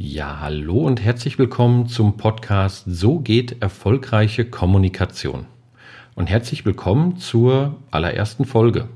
Ja, 0.00 0.38
hallo 0.38 0.86
und 0.86 1.02
herzlich 1.02 1.40
willkommen 1.40 1.88
zum 1.88 2.16
Podcast 2.16 2.84
So 2.86 3.18
geht 3.18 3.60
erfolgreiche 3.60 4.44
Kommunikation. 4.44 5.46
Und 6.14 6.30
herzlich 6.30 6.64
willkommen 6.64 7.16
zur 7.16 7.74
allerersten 7.90 8.44
Folge. 8.44 8.88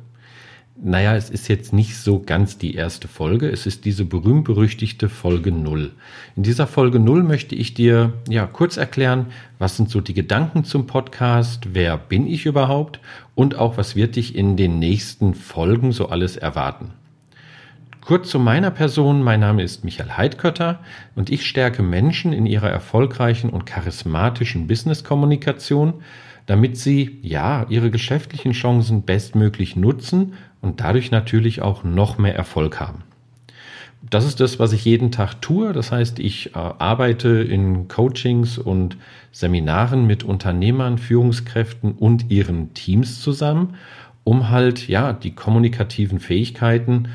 Naja, 0.80 1.17
es 1.17 1.29
ist 1.29 1.49
jetzt 1.49 1.73
nicht 1.73 1.96
so 1.96 2.21
ganz 2.21 2.57
die 2.57 2.77
erste 2.77 3.09
Folge, 3.09 3.51
es 3.51 3.67
ist 3.67 3.85
diese 3.85 4.04
berühmt-berüchtigte 4.04 5.09
Folge 5.09 5.51
Null. 5.51 5.91
In 6.37 6.45
dieser 6.45 6.69
Folge 6.69 7.01
Null 7.01 7.25
möchte 7.25 7.57
ich 7.57 7.75
dir 7.75 8.12
ja 8.29 8.46
kurz 8.46 8.77
erklären, 8.77 9.27
was 9.59 9.77
sind 9.77 9.91
so 9.91 10.00
die 10.00 10.14
Gedanken 10.14 10.62
zum 10.62 10.87
Podcast, 10.87 11.75
wer 11.75 11.98
bin 11.98 12.29
ich 12.29 12.46
überhaupt 12.46 13.00
und 13.34 13.57
auch 13.57 13.77
was 13.77 13.96
wird 13.96 14.14
dich 14.14 14.37
in 14.37 14.57
den 14.57 14.79
nächsten 14.79 15.34
Folgen 15.34 15.91
so 15.91 16.11
alles 16.11 16.37
erwarten. 16.37 16.93
Kurz 18.05 18.30
zu 18.30 18.41
meiner 18.41 18.73
Person. 18.73 19.23
Mein 19.23 19.39
Name 19.39 19.62
ist 19.62 19.84
Michael 19.84 20.16
Heidkötter 20.16 20.80
und 21.14 21.30
ich 21.30 21.46
stärke 21.46 21.84
Menschen 21.84 22.33
in 22.33 22.47
ihrer 22.47 22.69
erfolgreichen 22.69 23.48
und 23.48 23.65
charismatischen 23.65 24.66
Business-Kommunikation, 24.66 25.95
damit 26.47 26.77
sie, 26.77 27.20
ja, 27.23 27.65
ihre 27.69 27.92
geschäftlichen 27.92 28.52
Chancen 28.55 29.02
bestmöglich 29.02 29.77
nutzen 29.77 30.33
und 30.61 30.80
dadurch 30.80 31.12
natürlich 31.12 31.62
auch 31.62 31.84
noch 31.84 32.19
mehr 32.19 32.34
Erfolg 32.34 32.80
haben. 32.80 33.05
Das 34.11 34.27
ist 34.27 34.41
das, 34.41 34.59
was 34.59 34.73
ich 34.73 34.84
jeden 34.84 35.12
Tag 35.12 35.41
tue. 35.41 35.73
Das 35.73 35.92
heißt, 35.92 36.19
ich 36.19 36.56
äh, 36.56 36.59
arbeite 36.59 37.28
in 37.28 37.87
Coachings 37.87 38.59
und 38.59 38.97
Seminaren 39.30 40.09
mit 40.09 40.25
Unternehmern, 40.25 40.98
Führungskräften 40.98 41.92
und 41.92 42.33
ihren 42.33 42.75
Teams 42.75 43.20
zusammen, 43.23 43.77
um 44.25 44.50
halt, 44.50 44.89
ja, 44.89 45.12
die 45.12 45.37
kommunikativen 45.37 46.19
Fähigkeiten 46.19 47.09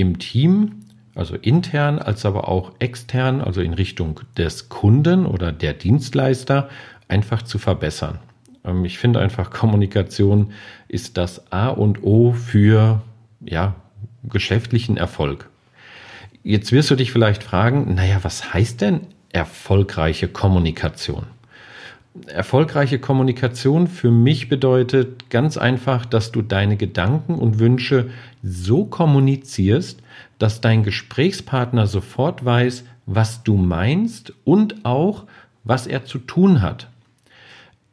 im 0.00 0.18
Team, 0.18 0.82
also 1.14 1.36
intern, 1.36 1.98
als 1.98 2.24
aber 2.24 2.48
auch 2.48 2.72
extern, 2.78 3.40
also 3.40 3.60
in 3.60 3.74
Richtung 3.74 4.20
des 4.36 4.68
Kunden 4.68 5.26
oder 5.26 5.52
der 5.52 5.74
Dienstleister, 5.74 6.68
einfach 7.08 7.42
zu 7.42 7.58
verbessern. 7.58 8.18
Ähm, 8.64 8.84
ich 8.84 8.98
finde 8.98 9.20
einfach, 9.20 9.50
Kommunikation 9.50 10.52
ist 10.88 11.16
das 11.16 11.52
A 11.52 11.68
und 11.68 12.02
O 12.02 12.32
für 12.32 13.02
ja, 13.40 13.74
geschäftlichen 14.24 14.96
Erfolg. 14.96 15.48
Jetzt 16.42 16.72
wirst 16.72 16.90
du 16.90 16.96
dich 16.96 17.12
vielleicht 17.12 17.42
fragen, 17.42 17.94
naja, 17.94 18.18
was 18.22 18.54
heißt 18.54 18.80
denn 18.80 19.02
erfolgreiche 19.30 20.28
Kommunikation? 20.28 21.26
Erfolgreiche 22.26 22.98
Kommunikation 22.98 23.86
für 23.86 24.10
mich 24.10 24.48
bedeutet 24.48 25.30
ganz 25.30 25.56
einfach, 25.56 26.04
dass 26.04 26.32
du 26.32 26.42
deine 26.42 26.76
Gedanken 26.76 27.36
und 27.36 27.60
Wünsche 27.60 28.10
so 28.42 28.84
kommunizierst, 28.84 30.02
dass 30.38 30.60
dein 30.60 30.82
Gesprächspartner 30.82 31.86
sofort 31.86 32.44
weiß, 32.44 32.84
was 33.06 33.44
du 33.44 33.56
meinst 33.56 34.32
und 34.44 34.84
auch, 34.84 35.24
was 35.62 35.86
er 35.86 36.04
zu 36.04 36.18
tun 36.18 36.62
hat. 36.62 36.88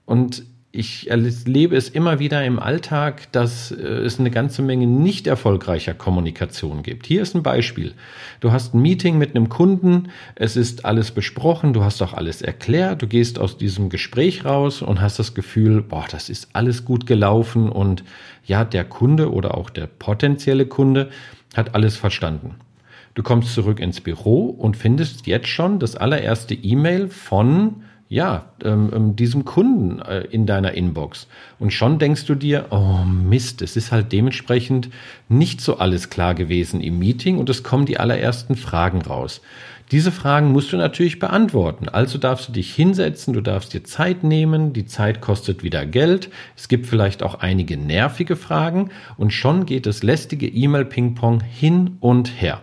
Und 0.06 0.44
ich 0.78 1.10
erlebe 1.10 1.76
es 1.76 1.90
immer 1.90 2.20
wieder 2.20 2.46
im 2.46 2.60
Alltag, 2.60 3.32
dass 3.32 3.72
äh, 3.72 3.82
es 3.82 4.20
eine 4.20 4.30
ganze 4.30 4.62
Menge 4.62 4.86
nicht 4.86 5.26
erfolgreicher 5.26 5.96
Kommunikation 5.96 6.84
gibt. 6.84 7.08
Hier 7.08 7.24
ist 7.24 7.36
ein 7.36 7.42
Beispiel. 7.42 7.96
Du 8.42 8.52
hast 8.52 8.76
ein 8.76 8.82
Meeting 8.84 9.18
mit 9.18 9.36
einem 9.36 9.50
Kunden, 9.50 10.10
es 10.36 10.56
ist 10.56 10.86
alles 10.86 11.10
besprochen, 11.10 11.74
du 11.74 11.84
hast 11.84 12.04
auch 12.04 12.14
alles 12.14 12.44
erklärt, 12.44 13.02
du 13.02 13.08
gehst 13.08 13.40
aus 13.40 13.58
diesem 13.58 13.90
Gespräch 13.90 14.46
raus 14.46 14.84
und 14.84 15.02
hast 15.02 15.18
das 15.18 15.34
Gefühl, 15.34 15.82
boah, 15.82 16.06
das 16.12 16.30
ist 16.30 16.50
alles 16.54 16.86
gut 16.86 17.08
gelaufen 17.08 17.70
und 17.70 18.04
ja, 18.46 18.64
der 18.64 18.86
Kunde 18.86 19.34
oder 19.34 19.58
auch 19.58 19.72
der 19.72 19.88
potenzielle 19.88 20.68
Kunde 20.68 21.10
hat 21.56 21.74
alles 21.74 21.98
verstanden. 21.98 22.54
Du 23.16 23.24
kommst 23.24 23.56
zurück 23.56 23.80
ins 23.80 24.00
Büro 24.00 24.46
und 24.50 24.78
findest 24.78 25.26
jetzt 25.26 25.48
schon 25.48 25.80
das 25.80 25.96
allererste 25.96 26.54
E-Mail 26.54 27.08
von 27.08 27.82
ja, 28.10 28.46
ähm, 28.64 28.90
ähm, 28.94 29.16
diesem 29.16 29.44
Kunden 29.44 30.00
äh, 30.02 30.22
in 30.22 30.46
deiner 30.46 30.74
Inbox. 30.74 31.28
Und 31.60 31.74
schon 31.74 32.00
denkst 32.00 32.26
du 32.26 32.36
dir, 32.36 32.68
oh 32.70 33.04
Mist, 33.04 33.62
es 33.62 33.76
ist 33.76 33.92
halt 33.92 34.12
dementsprechend 34.12 34.90
nicht 35.28 35.60
so 35.60 35.78
alles 35.78 36.10
klar 36.10 36.34
gewesen 36.34 36.80
im 36.80 37.00
Meeting 37.00 37.38
und 37.38 37.50
es 37.50 37.64
kommen 37.64 37.86
die 37.86 38.00
allerersten 38.00 38.56
Fragen 38.56 39.02
raus. 39.02 39.42
Diese 39.92 40.12
Fragen 40.12 40.52
musst 40.52 40.74
du 40.74 40.78
natürlich 40.78 41.18
beantworten. 41.18 41.88
Also 41.88 42.18
darfst 42.18 42.50
du 42.50 42.52
dich 42.52 42.74
hinsetzen, 42.74 43.34
du 43.34 43.40
darfst 43.40 43.74
dir 43.74 43.86
Zeit 43.86 44.24
nehmen, 44.24 44.74
die 44.74 44.86
Zeit 44.86 45.22
kostet 45.22 45.64
wieder 45.64 45.86
Geld. 45.86 46.30
Es 46.58 46.68
gibt 46.68 46.88
vielleicht 46.88 47.24
auch 47.24 47.36
einige 47.36 47.78
nervige 47.78 48.36
Fragen 48.36 48.90
und 49.18 49.32
schon 49.32 49.66
geht 49.66 49.86
das 49.86 50.04
lästige 50.04 50.48
E-Mail-Ping-Pong 50.48 51.42
hin 51.42 51.98
und 52.02 52.42
her. 52.42 52.62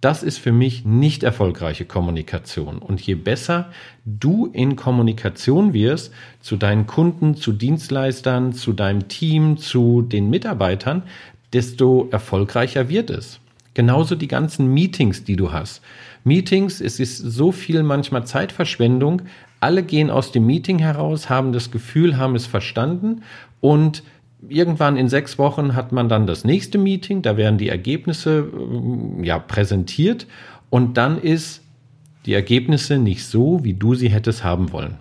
Das 0.00 0.22
ist 0.22 0.38
für 0.38 0.52
mich 0.52 0.86
nicht 0.86 1.22
erfolgreiche 1.22 1.84
Kommunikation. 1.84 2.78
Und 2.78 3.02
je 3.02 3.16
besser 3.16 3.70
du 4.06 4.46
in 4.46 4.74
Kommunikation 4.74 5.74
wirst 5.74 6.14
zu 6.40 6.56
deinen 6.56 6.86
Kunden, 6.86 7.34
zu 7.34 7.52
Dienstleistern, 7.52 8.54
zu 8.54 8.72
deinem 8.72 9.08
Team, 9.08 9.58
zu 9.58 10.00
den 10.00 10.30
Mitarbeitern, 10.30 11.02
desto 11.52 12.08
erfolgreicher 12.10 12.88
wird 12.88 13.10
es. 13.10 13.40
Genauso 13.74 14.14
die 14.14 14.28
ganzen 14.28 14.72
Meetings, 14.72 15.24
die 15.24 15.36
du 15.36 15.52
hast. 15.52 15.82
Meetings, 16.24 16.80
es 16.80 16.98
ist 16.98 17.18
so 17.18 17.52
viel 17.52 17.82
manchmal 17.82 18.26
Zeitverschwendung. 18.26 19.22
Alle 19.60 19.82
gehen 19.82 20.10
aus 20.10 20.32
dem 20.32 20.46
Meeting 20.46 20.78
heraus, 20.78 21.28
haben 21.28 21.52
das 21.52 21.70
Gefühl, 21.70 22.16
haben 22.16 22.34
es 22.34 22.46
verstanden 22.46 23.22
und 23.60 24.02
irgendwann 24.48 24.96
in 24.96 25.08
sechs 25.08 25.38
Wochen 25.38 25.74
hat 25.74 25.92
man 25.92 26.08
dann 26.08 26.26
das 26.26 26.44
nächste 26.44 26.78
Meeting, 26.78 27.22
da 27.22 27.36
werden 27.36 27.58
die 27.58 27.68
Ergebnisse 27.68 28.48
äh, 28.52 29.26
ja 29.26 29.38
präsentiert 29.38 30.26
und 30.70 30.96
dann 30.96 31.20
ist 31.20 31.62
die 32.26 32.34
Ergebnisse 32.34 32.98
nicht 32.98 33.24
so, 33.24 33.64
wie 33.64 33.74
du 33.74 33.94
sie 33.94 34.10
hättest 34.10 34.44
haben 34.44 34.72
wollen. 34.72 34.96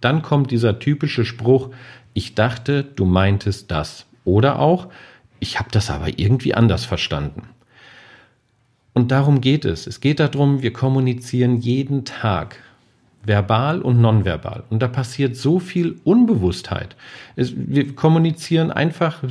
Dann 0.00 0.22
kommt 0.22 0.50
dieser 0.50 0.78
typische 0.78 1.24
Spruch, 1.24 1.70
ich 2.12 2.34
dachte, 2.34 2.84
du 2.84 3.04
meintest 3.04 3.70
das. 3.70 4.06
Oder 4.24 4.58
auch, 4.58 4.88
ich 5.40 5.58
habe 5.58 5.68
das 5.70 5.90
aber 5.90 6.18
irgendwie 6.18 6.54
anders 6.54 6.84
verstanden. 6.84 7.42
Und 8.92 9.10
darum 9.10 9.40
geht 9.40 9.64
es. 9.64 9.86
Es 9.86 10.00
geht 10.00 10.20
darum, 10.20 10.62
wir 10.62 10.72
kommunizieren 10.72 11.56
jeden 11.56 12.04
Tag 12.04 12.56
verbal 13.26 13.80
und 13.80 14.00
nonverbal. 14.00 14.64
Und 14.70 14.82
da 14.82 14.88
passiert 14.88 15.36
so 15.36 15.58
viel 15.58 15.96
Unbewusstheit. 16.04 16.96
Es, 17.36 17.54
wir 17.56 17.94
kommunizieren 17.94 18.70
einfach 18.70 19.22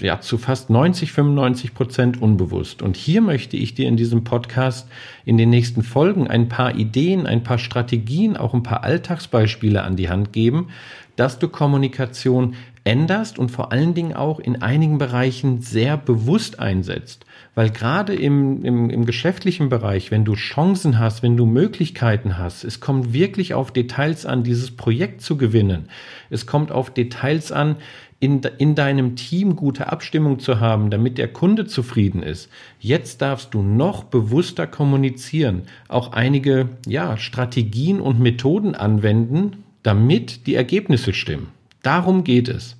ja, 0.00 0.20
zu 0.20 0.38
fast 0.38 0.70
90, 0.70 1.12
95 1.12 1.74
Prozent 1.74 2.22
unbewusst. 2.22 2.82
Und 2.82 2.96
hier 2.96 3.20
möchte 3.20 3.56
ich 3.56 3.74
dir 3.74 3.88
in 3.88 3.96
diesem 3.96 4.24
Podcast 4.24 4.88
in 5.24 5.38
den 5.38 5.50
nächsten 5.50 5.82
Folgen 5.82 6.28
ein 6.28 6.48
paar 6.48 6.74
Ideen, 6.74 7.26
ein 7.26 7.42
paar 7.42 7.58
Strategien, 7.58 8.36
auch 8.36 8.54
ein 8.54 8.62
paar 8.62 8.84
Alltagsbeispiele 8.84 9.82
an 9.82 9.96
die 9.96 10.08
Hand 10.08 10.32
geben, 10.32 10.68
dass 11.16 11.38
du 11.38 11.48
Kommunikation 11.48 12.54
änderst 12.88 13.38
und 13.38 13.50
vor 13.50 13.70
allen 13.70 13.92
Dingen 13.92 14.14
auch 14.14 14.40
in 14.40 14.62
einigen 14.62 14.96
Bereichen 14.96 15.60
sehr 15.60 15.98
bewusst 15.98 16.58
einsetzt. 16.58 17.26
Weil 17.54 17.68
gerade 17.70 18.14
im, 18.14 18.64
im, 18.64 18.88
im 18.88 19.04
geschäftlichen 19.04 19.68
Bereich, 19.68 20.10
wenn 20.10 20.24
du 20.24 20.34
Chancen 20.34 20.98
hast, 20.98 21.22
wenn 21.22 21.36
du 21.36 21.44
Möglichkeiten 21.44 22.38
hast, 22.38 22.64
es 22.64 22.80
kommt 22.80 23.12
wirklich 23.12 23.52
auf 23.52 23.72
Details 23.72 24.24
an, 24.24 24.42
dieses 24.42 24.74
Projekt 24.74 25.20
zu 25.20 25.36
gewinnen. 25.36 25.90
Es 26.30 26.46
kommt 26.46 26.72
auf 26.72 26.88
Details 26.88 27.52
an, 27.52 27.76
in, 28.20 28.40
in 28.56 28.74
deinem 28.74 29.16
Team 29.16 29.54
gute 29.54 29.92
Abstimmung 29.92 30.38
zu 30.38 30.58
haben, 30.58 30.90
damit 30.90 31.18
der 31.18 31.28
Kunde 31.28 31.66
zufrieden 31.66 32.22
ist. 32.22 32.48
Jetzt 32.80 33.20
darfst 33.20 33.52
du 33.52 33.62
noch 33.62 34.04
bewusster 34.04 34.66
kommunizieren, 34.66 35.62
auch 35.88 36.12
einige 36.12 36.70
ja, 36.86 37.18
Strategien 37.18 38.00
und 38.00 38.18
Methoden 38.18 38.74
anwenden, 38.74 39.64
damit 39.82 40.46
die 40.46 40.54
Ergebnisse 40.54 41.12
stimmen. 41.12 41.48
Darum 41.82 42.24
geht 42.24 42.48
es. 42.48 42.77